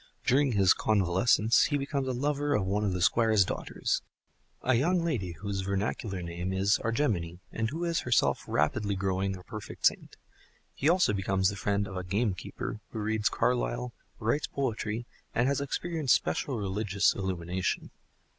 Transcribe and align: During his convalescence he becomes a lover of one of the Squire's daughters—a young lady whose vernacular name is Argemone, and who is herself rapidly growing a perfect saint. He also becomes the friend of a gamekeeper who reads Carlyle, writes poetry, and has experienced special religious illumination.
During 0.25 0.53
his 0.53 0.73
convalescence 0.73 1.65
he 1.65 1.77
becomes 1.77 2.07
a 2.07 2.11
lover 2.13 2.55
of 2.55 2.65
one 2.65 2.83
of 2.83 2.91
the 2.91 3.03
Squire's 3.03 3.45
daughters—a 3.45 4.73
young 4.73 5.03
lady 5.05 5.33
whose 5.33 5.61
vernacular 5.61 6.23
name 6.23 6.51
is 6.51 6.79
Argemone, 6.83 7.37
and 7.51 7.69
who 7.69 7.83
is 7.85 7.99
herself 7.99 8.43
rapidly 8.47 8.95
growing 8.95 9.37
a 9.37 9.43
perfect 9.43 9.85
saint. 9.85 10.17
He 10.73 10.89
also 10.89 11.13
becomes 11.13 11.49
the 11.49 11.55
friend 11.55 11.87
of 11.87 11.97
a 11.97 12.03
gamekeeper 12.03 12.79
who 12.89 12.97
reads 12.97 13.29
Carlyle, 13.29 13.93
writes 14.17 14.47
poetry, 14.47 15.05
and 15.35 15.47
has 15.47 15.61
experienced 15.61 16.15
special 16.15 16.57
religious 16.57 17.13
illumination. 17.13 17.91